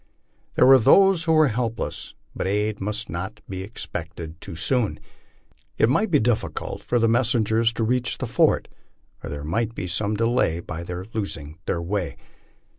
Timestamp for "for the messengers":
6.81-7.71